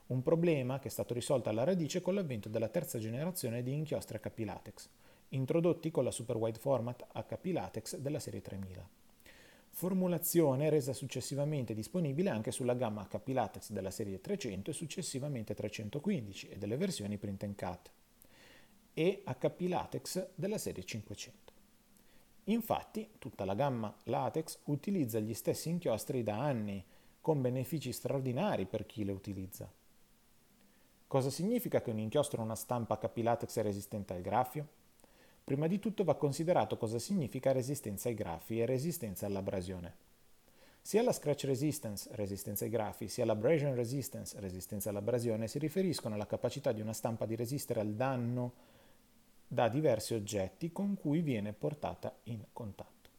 Un 0.07 0.23
problema 0.23 0.79
che 0.79 0.87
è 0.87 0.91
stato 0.91 1.13
risolto 1.13 1.49
alla 1.49 1.65
radice 1.65 1.99
con 1.99 2.13
l'avvento 2.15 2.47
della 2.47 2.69
terza 2.69 2.97
generazione 2.97 3.61
di 3.61 3.73
inchiostri 3.73 4.17
HP 4.17 4.39
latex, 4.45 4.87
introdotti 5.31 5.91
con 5.91 6.05
la 6.05 6.11
Super 6.11 6.37
Wide 6.37 6.59
Format 6.59 7.05
HP 7.11 7.47
latex 7.47 7.97
della 7.97 8.19
serie 8.19 8.39
3000 8.39 9.00
formulazione 9.71 10.69
resa 10.69 10.93
successivamente 10.93 11.73
disponibile 11.73 12.29
anche 12.29 12.51
sulla 12.51 12.73
gamma 12.73 13.07
HP 13.07 13.29
Latex 13.29 13.71
della 13.71 13.91
serie 13.91 14.21
300 14.21 14.69
e 14.69 14.73
successivamente 14.73 15.53
315 15.53 16.49
e 16.49 16.57
delle 16.57 16.77
versioni 16.77 17.17
Print 17.17 17.43
and 17.43 17.55
Cut 17.55 17.91
e 18.93 19.23
HP 19.25 19.61
Latex 19.61 20.27
della 20.35 20.57
serie 20.57 20.83
500. 20.83 21.51
Infatti, 22.45 23.11
tutta 23.17 23.45
la 23.45 23.53
gamma 23.53 23.95
Latex 24.03 24.59
utilizza 24.65 25.19
gli 25.19 25.33
stessi 25.33 25.69
inchiostri 25.69 26.23
da 26.23 26.39
anni, 26.39 26.83
con 27.21 27.39
benefici 27.41 27.91
straordinari 27.91 28.65
per 28.65 28.85
chi 28.85 29.05
le 29.05 29.11
utilizza. 29.11 29.71
Cosa 31.07 31.29
significa 31.29 31.81
che 31.81 31.91
un 31.91 31.99
inchiostro 31.99 32.41
o 32.41 32.45
una 32.45 32.55
stampa 32.55 32.97
HP 32.97 33.17
Latex 33.17 33.59
resistente 33.59 34.13
al 34.13 34.21
graffio? 34.21 34.67
Prima 35.43 35.67
di 35.67 35.79
tutto 35.79 36.03
va 36.03 36.15
considerato 36.15 36.77
cosa 36.77 36.99
significa 36.99 37.51
resistenza 37.51 38.09
ai 38.09 38.15
graffi 38.15 38.59
e 38.59 38.65
resistenza 38.65 39.25
all'abrasione. 39.25 40.09
Sia 40.83 41.03
la 41.03 41.11
scratch 41.11 41.43
resistance, 41.43 42.09
resistenza 42.13 42.63
ai 42.63 42.71
grafi, 42.71 43.07
sia 43.07 43.25
l'abrasion 43.25 43.75
resistance, 43.75 44.39
resistenza 44.39 44.89
all'abrasione, 44.89 45.47
si 45.47 45.59
riferiscono 45.59 46.15
alla 46.15 46.25
capacità 46.25 46.71
di 46.71 46.81
una 46.81 46.93
stampa 46.93 47.25
di 47.25 47.35
resistere 47.35 47.81
al 47.81 47.93
danno 47.93 48.53
da 49.47 49.67
diversi 49.67 50.13
oggetti 50.13 50.71
con 50.71 50.95
cui 50.95 51.21
viene 51.21 51.53
portata 51.53 52.15
in 52.23 52.43
contatto. 52.53 53.09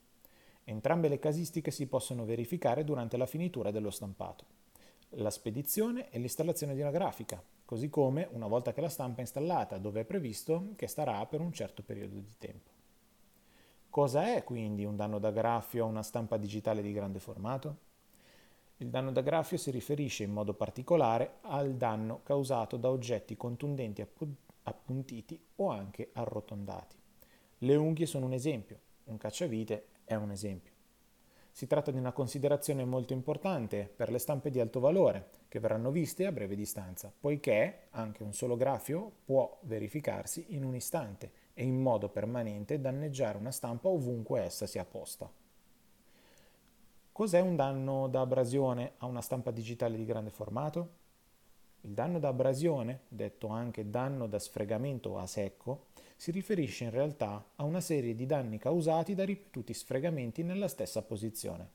Entrambe 0.64 1.08
le 1.08 1.18
casistiche 1.18 1.70
si 1.70 1.86
possono 1.86 2.24
verificare 2.24 2.84
durante 2.84 3.16
la 3.16 3.26
finitura 3.26 3.70
dello 3.70 3.90
stampato, 3.90 4.44
la 5.10 5.30
spedizione 5.30 6.10
e 6.10 6.18
l'installazione 6.18 6.74
di 6.74 6.80
una 6.80 6.90
grafica, 6.90 7.42
così 7.72 7.88
come 7.88 8.28
una 8.32 8.48
volta 8.48 8.74
che 8.74 8.82
la 8.82 8.90
stampa 8.90 9.16
è 9.16 9.20
installata, 9.22 9.78
dove 9.78 10.02
è 10.02 10.04
previsto 10.04 10.74
che 10.76 10.86
starà 10.86 11.24
per 11.24 11.40
un 11.40 11.54
certo 11.54 11.82
periodo 11.82 12.16
di 12.16 12.34
tempo. 12.36 12.70
Cosa 13.88 14.34
è 14.34 14.44
quindi 14.44 14.84
un 14.84 14.94
danno 14.94 15.18
da 15.18 15.30
graffio 15.30 15.86
a 15.86 15.88
una 15.88 16.02
stampa 16.02 16.36
digitale 16.36 16.82
di 16.82 16.92
grande 16.92 17.18
formato? 17.18 17.76
Il 18.76 18.90
danno 18.90 19.10
da 19.10 19.22
graffio 19.22 19.56
si 19.56 19.70
riferisce 19.70 20.22
in 20.22 20.32
modo 20.32 20.52
particolare 20.52 21.38
al 21.40 21.72
danno 21.76 22.20
causato 22.22 22.76
da 22.76 22.90
oggetti 22.90 23.38
contundenti 23.38 24.06
appuntiti 24.64 25.42
o 25.56 25.70
anche 25.70 26.10
arrotondati. 26.12 26.96
Le 27.56 27.74
unghie 27.74 28.04
sono 28.04 28.26
un 28.26 28.34
esempio, 28.34 28.80
un 29.04 29.16
cacciavite 29.16 29.86
è 30.04 30.14
un 30.14 30.30
esempio. 30.30 30.71
Si 31.54 31.66
tratta 31.66 31.90
di 31.90 31.98
una 31.98 32.12
considerazione 32.12 32.82
molto 32.86 33.12
importante 33.12 33.84
per 33.94 34.10
le 34.10 34.18
stampe 34.18 34.50
di 34.50 34.58
alto 34.58 34.80
valore, 34.80 35.28
che 35.48 35.60
verranno 35.60 35.90
viste 35.90 36.24
a 36.24 36.32
breve 36.32 36.56
distanza, 36.56 37.12
poiché 37.16 37.88
anche 37.90 38.22
un 38.22 38.32
solo 38.32 38.56
graffio 38.56 39.12
può 39.26 39.58
verificarsi 39.64 40.46
in 40.54 40.64
un 40.64 40.74
istante 40.74 41.30
e 41.52 41.62
in 41.64 41.78
modo 41.78 42.08
permanente 42.08 42.80
danneggiare 42.80 43.36
una 43.36 43.50
stampa 43.50 43.88
ovunque 43.88 44.40
essa 44.40 44.66
sia 44.66 44.86
posta. 44.86 45.30
Cos'è 47.12 47.40
un 47.40 47.54
danno 47.54 48.08
da 48.08 48.22
abrasione 48.22 48.92
a 48.96 49.06
una 49.06 49.20
stampa 49.20 49.50
digitale 49.50 49.98
di 49.98 50.06
grande 50.06 50.30
formato? 50.30 51.00
Il 51.82 51.90
danno 51.92 52.18
da 52.18 52.28
abrasione, 52.28 53.00
detto 53.08 53.48
anche 53.48 53.90
danno 53.90 54.26
da 54.26 54.38
sfregamento 54.38 55.18
a 55.18 55.26
secco, 55.26 55.88
si 56.22 56.30
riferisce 56.30 56.84
in 56.84 56.90
realtà 56.90 57.44
a 57.56 57.64
una 57.64 57.80
serie 57.80 58.14
di 58.14 58.26
danni 58.26 58.56
causati 58.56 59.16
da 59.16 59.24
ripetuti 59.24 59.74
sfregamenti 59.74 60.44
nella 60.44 60.68
stessa 60.68 61.02
posizione. 61.02 61.68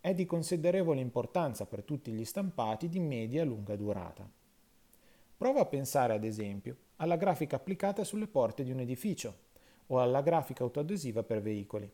È 0.00 0.14
di 0.14 0.24
considerevole 0.24 1.02
importanza 1.02 1.66
per 1.66 1.82
tutti 1.82 2.10
gli 2.10 2.24
stampati 2.24 2.88
di 2.88 2.98
media 2.98 3.44
lunga 3.44 3.76
durata. 3.76 4.26
Prova 5.36 5.60
a 5.60 5.66
pensare 5.66 6.14
ad 6.14 6.24
esempio 6.24 6.76
alla 6.96 7.16
grafica 7.16 7.56
applicata 7.56 8.04
sulle 8.04 8.26
porte 8.26 8.64
di 8.64 8.70
un 8.70 8.80
edificio 8.80 9.36
o 9.88 10.00
alla 10.00 10.22
grafica 10.22 10.64
autoadesiva 10.64 11.22
per 11.22 11.42
veicoli. 11.42 11.92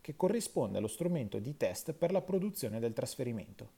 che 0.05 0.17
corrisponde 0.17 0.77
allo 0.77 0.87
strumento 0.87 1.39
di 1.39 1.57
test 1.57 1.95
per 1.95 2.13
la 2.13 2.21
produzione 2.21 2.79
del 2.79 2.93
trasferimento. 2.93 3.71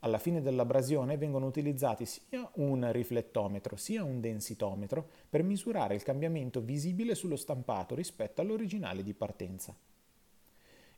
Alla 0.00 0.18
fine 0.18 0.42
dell'abrasione 0.42 1.16
vengono 1.16 1.46
utilizzati 1.46 2.04
sia 2.04 2.46
un 2.56 2.86
riflettometro 2.92 3.76
sia 3.76 4.04
un 4.04 4.20
densitometro 4.20 5.08
per 5.30 5.42
misurare 5.42 5.94
il 5.94 6.02
cambiamento 6.02 6.60
visibile 6.60 7.14
sullo 7.14 7.36
stampato 7.36 7.94
rispetto 7.94 8.42
all'originale 8.42 9.02
di 9.02 9.14
partenza. 9.14 9.74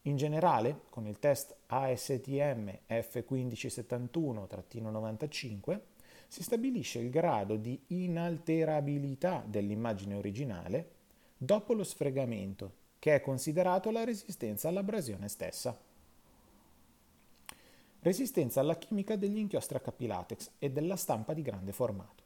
In 0.02 0.16
generale, 0.16 0.80
con 0.90 1.06
il 1.06 1.20
test 1.20 1.54
ASTM 1.66 2.76
F1571-95 2.88 5.78
si 6.26 6.42
stabilisce 6.42 6.98
il 6.98 7.08
grado 7.08 7.54
di 7.54 7.80
inalterabilità 7.86 9.44
dell'immagine 9.46 10.16
originale 10.16 10.90
dopo 11.36 11.72
lo 11.72 11.84
sfregamento 11.84 12.80
che 13.02 13.16
è 13.16 13.20
considerato 13.20 13.90
la 13.90 14.04
resistenza 14.04 14.68
all'abrasione 14.68 15.26
stessa. 15.26 15.76
Resistenza 17.98 18.60
alla 18.60 18.76
chimica 18.76 19.16
degli 19.16 19.38
inchiostri 19.38 19.76
HP 19.80 20.02
latex 20.02 20.50
e 20.60 20.70
della 20.70 20.94
stampa 20.94 21.34
di 21.34 21.42
grande 21.42 21.72
formato. 21.72 22.22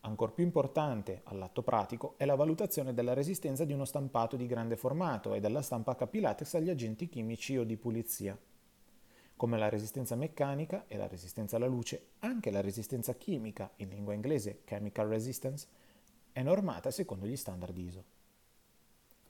Ancor 0.00 0.34
più 0.34 0.44
importante 0.44 1.22
all'atto 1.24 1.62
pratico 1.62 2.16
è 2.18 2.26
la 2.26 2.34
valutazione 2.34 2.92
della 2.92 3.14
resistenza 3.14 3.64
di 3.64 3.72
uno 3.72 3.86
stampato 3.86 4.36
di 4.36 4.46
grande 4.46 4.76
formato 4.76 5.32
e 5.32 5.40
della 5.40 5.62
stampa 5.62 5.94
HP 5.94 6.16
latex 6.16 6.52
agli 6.52 6.68
agenti 6.68 7.08
chimici 7.08 7.56
o 7.56 7.64
di 7.64 7.78
pulizia. 7.78 8.38
Come 9.36 9.56
la 9.56 9.70
resistenza 9.70 10.16
meccanica 10.16 10.84
e 10.86 10.98
la 10.98 11.08
resistenza 11.08 11.56
alla 11.56 11.66
luce, 11.66 12.08
anche 12.18 12.50
la 12.50 12.60
resistenza 12.60 13.14
chimica, 13.14 13.70
in 13.76 13.88
lingua 13.88 14.12
inglese 14.12 14.64
chemical 14.64 15.08
resistance, 15.08 15.66
è 16.30 16.42
normata 16.42 16.90
secondo 16.90 17.24
gli 17.24 17.36
standard 17.36 17.74
ISO. 17.74 18.16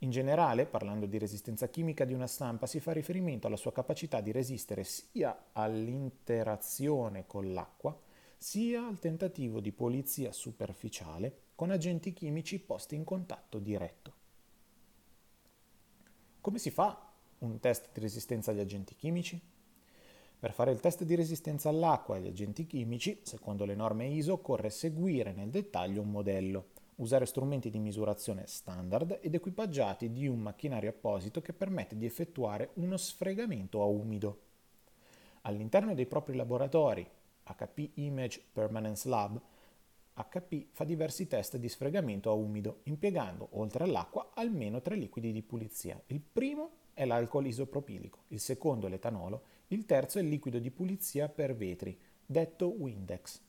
In 0.02 0.10
generale, 0.10 0.66
parlando 0.66 1.06
di 1.06 1.18
resistenza 1.18 1.68
chimica 1.68 2.04
di 2.04 2.12
una 2.12 2.28
stampa, 2.28 2.66
si 2.66 2.78
fa 2.78 2.92
riferimento 2.92 3.48
alla 3.48 3.56
sua 3.56 3.72
capacità 3.72 4.20
di 4.20 4.30
resistere 4.30 4.84
sia 4.84 5.46
all'interazione 5.52 7.26
con 7.26 7.52
l'acqua, 7.52 7.98
sia 8.36 8.86
al 8.86 9.00
tentativo 9.00 9.58
di 9.58 9.72
pulizia 9.72 10.30
superficiale 10.30 11.46
con 11.56 11.72
agenti 11.72 12.12
chimici 12.12 12.60
posti 12.60 12.94
in 12.94 13.02
contatto 13.02 13.58
diretto. 13.58 14.12
Come 16.40 16.58
si 16.58 16.70
fa 16.70 17.10
un 17.38 17.58
test 17.58 17.88
di 17.92 17.98
resistenza 17.98 18.52
agli 18.52 18.60
agenti 18.60 18.94
chimici? 18.94 19.40
Per 20.38 20.52
fare 20.52 20.70
il 20.70 20.78
test 20.78 21.02
di 21.02 21.16
resistenza 21.16 21.68
all'acqua 21.68 22.14
e 22.14 22.18
agli 22.18 22.28
agenti 22.28 22.64
chimici, 22.64 23.22
secondo 23.24 23.64
le 23.64 23.74
norme 23.74 24.06
ISO, 24.06 24.34
occorre 24.34 24.70
seguire 24.70 25.32
nel 25.32 25.50
dettaglio 25.50 26.02
un 26.02 26.12
modello 26.12 26.66
usare 26.98 27.26
strumenti 27.26 27.70
di 27.70 27.78
misurazione 27.78 28.46
standard 28.46 29.18
ed 29.20 29.34
equipaggiati 29.34 30.10
di 30.10 30.26
un 30.26 30.40
macchinario 30.40 30.90
apposito 30.90 31.40
che 31.40 31.52
permette 31.52 31.96
di 31.96 32.06
effettuare 32.06 32.70
uno 32.74 32.96
sfregamento 32.96 33.82
a 33.82 33.86
umido. 33.86 34.40
All'interno 35.42 35.94
dei 35.94 36.06
propri 36.06 36.36
laboratori, 36.36 37.08
HP 37.44 37.90
Image 37.94 38.42
Permanence 38.52 39.08
Lab, 39.08 39.40
HP 40.14 40.66
fa 40.72 40.84
diversi 40.84 41.28
test 41.28 41.56
di 41.56 41.68
sfregamento 41.68 42.30
a 42.30 42.34
umido, 42.34 42.80
impiegando, 42.84 43.48
oltre 43.52 43.84
all'acqua, 43.84 44.32
almeno 44.34 44.82
tre 44.82 44.96
liquidi 44.96 45.32
di 45.32 45.42
pulizia. 45.42 46.00
Il 46.06 46.20
primo 46.20 46.70
è 46.92 47.04
l'alcol 47.04 47.46
isopropilico, 47.46 48.24
il 48.28 48.40
secondo 48.40 48.88
è 48.88 48.90
l'etanolo, 48.90 49.42
il 49.68 49.86
terzo 49.86 50.18
è 50.18 50.22
il 50.22 50.28
liquido 50.28 50.58
di 50.58 50.72
pulizia 50.72 51.28
per 51.28 51.54
vetri, 51.54 51.96
detto 52.26 52.66
Windex. 52.66 53.47